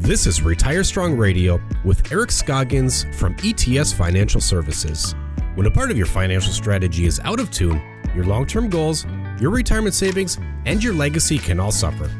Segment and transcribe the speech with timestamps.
[0.00, 5.14] This is Retire Strong Radio with Eric Scoggins from ETS Financial Services.
[5.56, 7.82] When a part of your financial strategy is out of tune,
[8.14, 9.04] your long term goals,
[9.38, 12.10] your retirement savings, and your legacy can all suffer.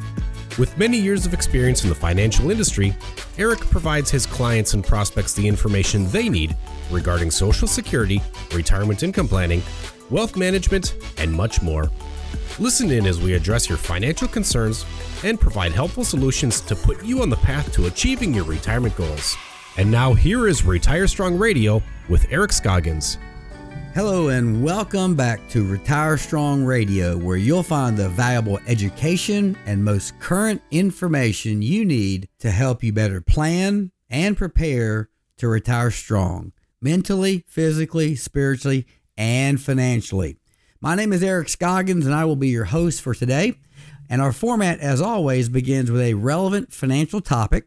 [0.58, 2.94] With many years of experience in the financial industry,
[3.38, 6.54] Eric provides his clients and prospects the information they need
[6.90, 8.20] regarding Social Security,
[8.52, 9.62] retirement income planning,
[10.10, 11.90] wealth management, and much more.
[12.58, 14.84] Listen in as we address your financial concerns
[15.24, 19.36] and provide helpful solutions to put you on the path to achieving your retirement goals.
[19.76, 23.18] And now, here is Retire Strong Radio with Eric Scoggins.
[23.94, 29.84] Hello, and welcome back to Retire Strong Radio, where you'll find the valuable education and
[29.84, 36.52] most current information you need to help you better plan and prepare to retire strong
[36.80, 40.39] mentally, physically, spiritually, and financially.
[40.82, 43.52] My name is Eric Scoggins, and I will be your host for today.
[44.08, 47.66] And our format, as always, begins with a relevant financial topic,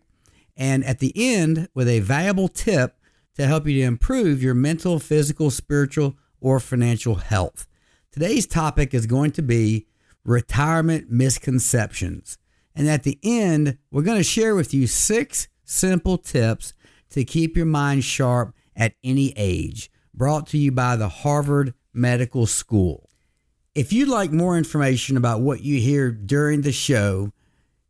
[0.58, 2.98] and at the end, with a valuable tip
[3.36, 7.68] to help you to improve your mental, physical, spiritual, or financial health.
[8.12, 9.86] Today's topic is going to be
[10.26, 12.40] retirement misconceptions.
[12.76, 16.74] And at the end, we're going to share with you six simple tips
[17.12, 22.46] to keep your mind sharp at any age, brought to you by the Harvard Medical
[22.46, 23.10] School.
[23.76, 27.32] If you'd like more information about what you hear during the show,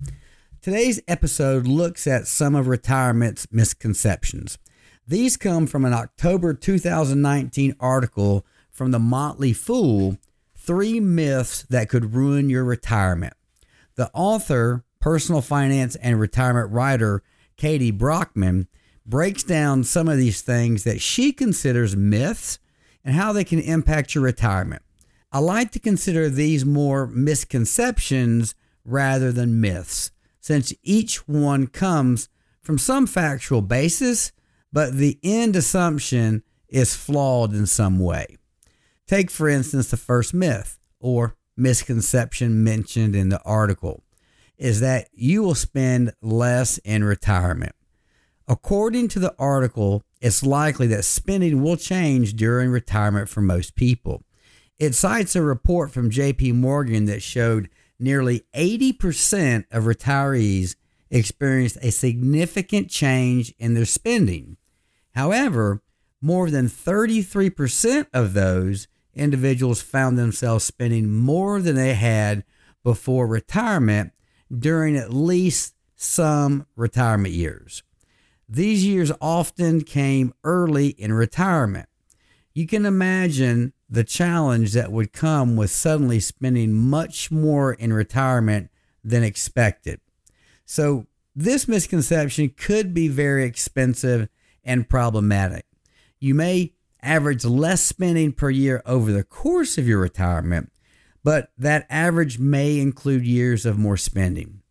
[0.62, 4.58] Today's episode looks at some of retirement's misconceptions.
[5.08, 10.18] These come from an October 2019 article from the Motley Fool
[10.58, 13.36] Three Myths That Could Ruin Your Retirement.
[13.96, 17.22] The author, personal finance and retirement writer
[17.56, 18.68] Katie Brockman,
[19.06, 22.58] breaks down some of these things that she considers myths
[23.04, 24.82] and how they can impact your retirement.
[25.36, 32.30] I like to consider these more misconceptions rather than myths, since each one comes
[32.62, 34.32] from some factual basis,
[34.72, 38.38] but the end assumption is flawed in some way.
[39.08, 44.04] Take, for instance, the first myth or misconception mentioned in the article
[44.58, 47.76] is that you will spend less in retirement.
[48.48, 54.24] According to the article, it's likely that spending will change during retirement for most people.
[54.78, 60.76] It cites a report from JP Morgan that showed nearly 80% of retirees
[61.10, 64.58] experienced a significant change in their spending.
[65.14, 65.82] However,
[66.22, 72.44] more than 33% of those individuals found themselves spending more than they had
[72.84, 74.12] before retirement
[74.56, 77.82] during at least some retirement years.
[78.50, 81.88] These years often came early in retirement.
[82.54, 88.70] You can imagine the challenge that would come with suddenly spending much more in retirement
[89.04, 90.02] than expected.
[90.66, 94.30] So, this misconception could be very expensive
[94.64, 95.66] and problematic.
[96.20, 100.72] You may average less spending per year over the course of your retirement,
[101.24, 104.62] but that average may include years of more spending.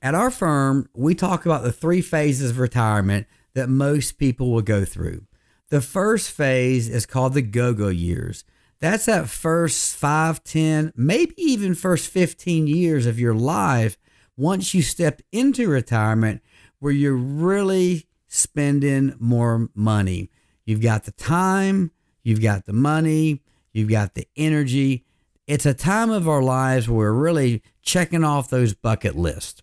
[0.00, 4.62] At our firm, we talk about the three phases of retirement that most people will
[4.62, 5.26] go through.
[5.68, 8.44] The first phase is called the go go years.
[8.82, 13.96] That's that first five, 10, maybe even first 15 years of your life
[14.36, 16.42] once you step into retirement
[16.80, 20.30] where you're really spending more money.
[20.64, 21.92] You've got the time,
[22.24, 23.40] you've got the money,
[23.72, 25.04] you've got the energy.
[25.46, 29.62] It's a time of our lives where we're really checking off those bucket lists.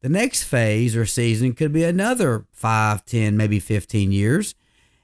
[0.00, 4.54] The next phase or season could be another 5, 10, maybe 15 years.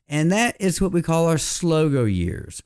[0.09, 2.62] And that is what we call our slow go years.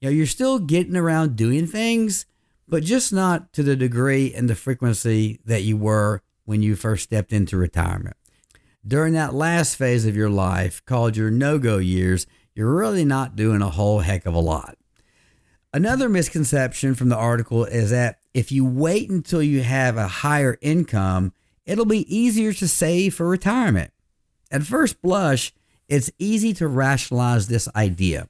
[0.00, 2.26] You know, you're still getting around doing things,
[2.68, 7.04] but just not to the degree and the frequency that you were when you first
[7.04, 8.16] stepped into retirement.
[8.86, 13.36] During that last phase of your life, called your no go years, you're really not
[13.36, 14.76] doing a whole heck of a lot.
[15.72, 20.56] Another misconception from the article is that if you wait until you have a higher
[20.60, 21.32] income,
[21.64, 23.92] it'll be easier to save for retirement.
[24.50, 25.52] At first blush,
[25.88, 28.28] it's easy to rationalize this idea.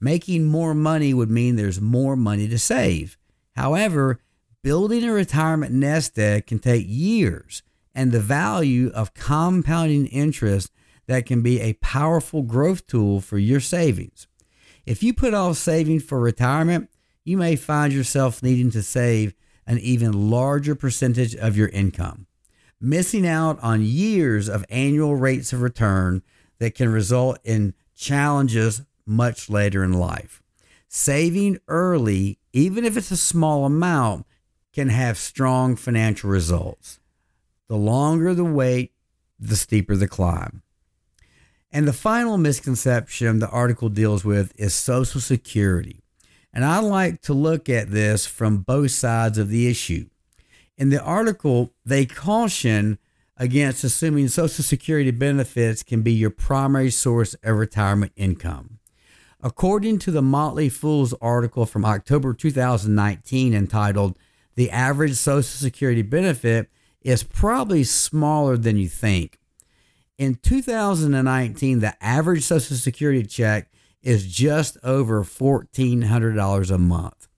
[0.00, 3.16] Making more money would mean there's more money to save.
[3.54, 4.20] However,
[4.62, 7.62] building a retirement nest egg can take years,
[7.94, 10.70] and the value of compounding interest
[11.06, 14.26] that can be a powerful growth tool for your savings.
[14.84, 16.90] If you put off saving for retirement,
[17.24, 19.34] you may find yourself needing to save
[19.66, 22.26] an even larger percentage of your income,
[22.80, 26.22] missing out on years of annual rates of return
[26.58, 30.42] that can result in challenges much later in life.
[30.88, 34.26] Saving early, even if it's a small amount,
[34.72, 36.98] can have strong financial results.
[37.68, 38.92] The longer the wait,
[39.38, 40.62] the steeper the climb.
[41.70, 46.02] And the final misconception the article deals with is Social Security.
[46.52, 50.06] And I like to look at this from both sides of the issue.
[50.78, 52.98] In the article, they caution
[53.36, 58.75] against assuming Social Security benefits can be your primary source of retirement income.
[59.46, 64.18] According to the Motley Fool's article from October 2019 entitled,
[64.56, 66.68] The Average Social Security Benefit
[67.00, 69.38] is Probably Smaller Than You Think.
[70.18, 73.70] In 2019, the average Social Security check
[74.02, 77.28] is just over $1,400 a month.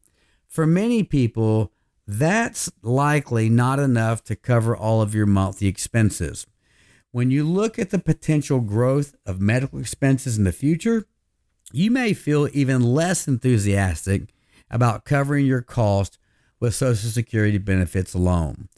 [0.47, 1.75] For many people,
[2.07, 6.47] that's likely not enough to cover all of your monthly expenses.
[7.11, 11.05] When you look at the potential growth of medical expenses in the future,
[11.73, 14.33] you may feel even less enthusiastic
[14.71, 16.19] about covering your cost
[16.61, 18.69] with Social Security benefits alone.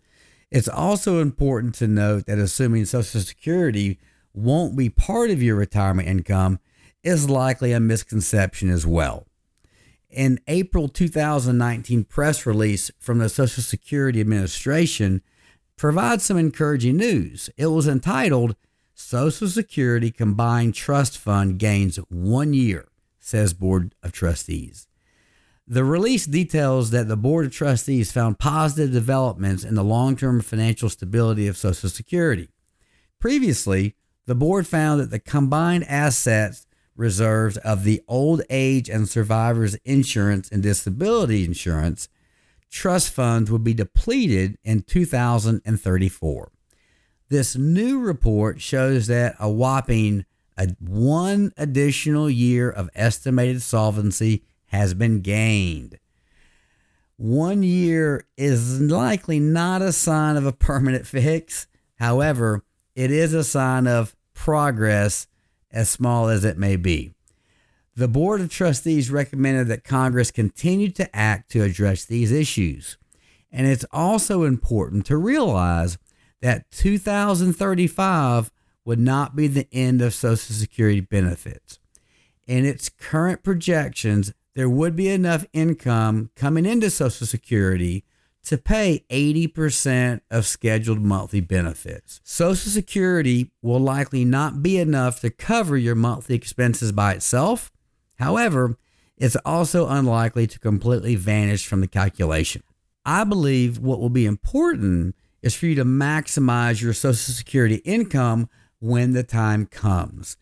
[0.50, 3.98] It's also important to note that assuming Social Security
[4.34, 6.58] won't be part of your retirement income
[7.02, 9.26] is likely a misconception as well.
[10.14, 15.22] An April 2019 press release from the Social Security Administration
[15.76, 17.48] provides some encouraging news.
[17.56, 18.56] It was entitled
[19.00, 22.86] Social Security Combined Trust Fund Gains One Year,
[23.18, 24.86] says Board of Trustees.
[25.66, 30.40] The release details that the Board of Trustees found positive developments in the long term
[30.42, 32.50] financial stability of Social Security.
[33.18, 39.74] Previously, the board found that the combined assets reserves of the old age and survivors
[39.84, 42.08] insurance and disability insurance
[42.70, 46.52] trust funds would be depleted in 2034.
[47.30, 50.26] This new report shows that a whopping
[50.58, 55.98] a one additional year of estimated solvency has been gained.
[57.16, 61.66] One year is likely not a sign of a permanent fix.
[62.00, 65.28] However, it is a sign of progress,
[65.70, 67.14] as small as it may be.
[67.94, 72.98] The Board of Trustees recommended that Congress continue to act to address these issues.
[73.52, 75.96] And it's also important to realize
[76.42, 78.50] that 2035
[78.84, 81.78] would not be the end of Social Security benefits.
[82.46, 88.04] In its current projections, there would be enough income coming into Social Security
[88.44, 92.20] to pay 80% of scheduled monthly benefits.
[92.24, 97.70] Social Security will likely not be enough to cover your monthly expenses by itself.
[98.18, 98.76] However,
[99.16, 102.62] it's also unlikely to completely vanish from the calculation.
[103.04, 108.48] I believe what will be important is for you to maximize your Social Security income
[108.78, 110.36] when the time comes.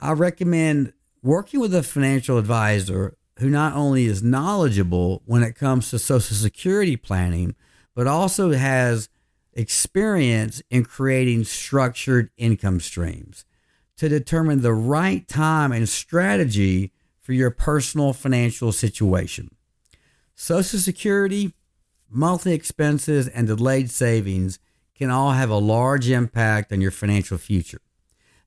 [0.00, 0.92] I recommend
[1.22, 6.36] working with a financial advisor who not only is knowledgeable when it comes to Social
[6.36, 7.54] Security planning,
[7.94, 9.08] but also has
[9.54, 13.44] experience in creating structured income streams
[13.96, 19.54] to determine the right time and strategy for your personal financial situation.
[20.34, 21.52] Social Security,
[22.14, 24.58] monthly expenses, and delayed savings
[24.94, 27.80] can all have a large impact on your financial future.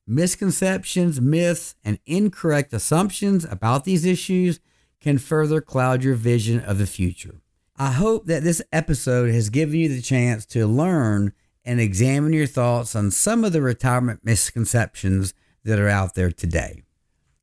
[0.06, 4.60] Misconceptions, myths, and incorrect assumptions about these issues
[5.00, 7.40] can further cloud your vision of the future.
[7.76, 11.32] I hope that this episode has given you the chance to learn
[11.64, 16.82] and examine your thoughts on some of the retirement misconceptions that are out there today.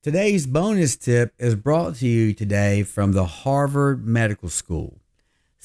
[0.01, 4.99] Today's bonus tip is brought to you today from the Harvard Medical School.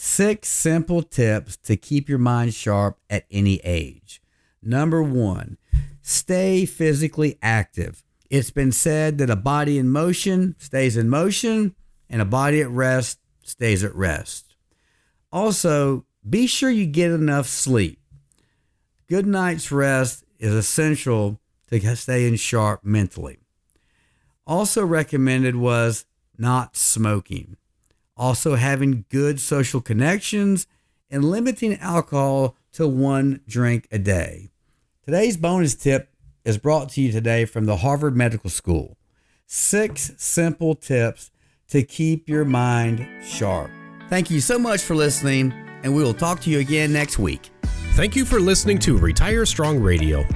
[0.00, 4.22] Six simple tips to keep your mind sharp at any age.
[4.62, 5.58] Number one,
[6.02, 8.04] stay physically active.
[8.30, 11.74] It's been said that a body in motion stays in motion
[12.08, 14.54] and a body at rest stays at rest.
[15.32, 17.98] Also, be sure you get enough sleep.
[19.08, 21.40] Good night's rest is essential
[21.70, 23.38] to staying sharp mentally.
[24.46, 26.06] Also recommended was
[26.38, 27.56] not smoking.
[28.18, 30.66] Also having good social connections
[31.10, 34.50] and limiting alcohol to one drink a day.
[35.04, 36.10] Today's bonus tip
[36.44, 38.96] is brought to you today from the Harvard Medical School.
[39.46, 41.30] Six simple tips
[41.68, 43.70] to keep your mind sharp.
[44.08, 47.50] Thank you so much for listening, and we will talk to you again next week.
[47.92, 50.26] Thank you for listening to Retire Strong Radio.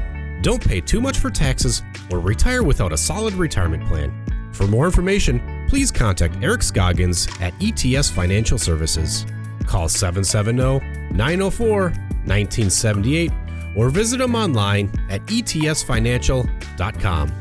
[0.43, 4.51] Don't pay too much for taxes or retire without a solid retirement plan.
[4.53, 5.41] For more information,
[5.73, 9.25] please contact Eric Scoggins at ETS Financial Services.
[9.67, 10.81] Call 770
[11.17, 13.33] 904 1978
[13.75, 16.62] or visit him online at etsfinancial.com.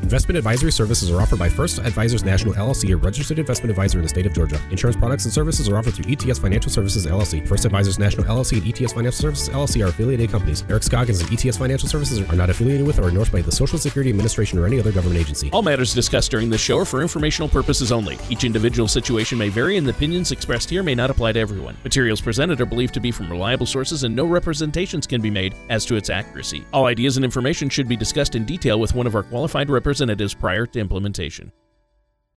[0.03, 4.03] Investment advisory services are offered by First Advisors National LLC, a registered investment advisor in
[4.03, 4.59] the state of Georgia.
[4.71, 7.47] Insurance products and services are offered through ETS Financial Services LLC.
[7.47, 10.65] First Advisors National LLC and ETS Financial Services LLC are affiliated companies.
[10.69, 13.77] Eric Scoggins and ETS Financial Services are not affiliated with or endorsed by the Social
[13.77, 15.49] Security Administration or any other government agency.
[15.51, 18.19] All matters discussed during this show are for informational purposes only.
[18.29, 21.77] Each individual situation may vary, and the opinions expressed here may not apply to everyone.
[21.83, 25.55] Materials presented are believed to be from reliable sources, and no representations can be made
[25.69, 26.65] as to its accuracy.
[26.73, 30.33] All ideas and information should be discussed in detail with one of our qualified representatives
[30.33, 31.53] prior to implementation.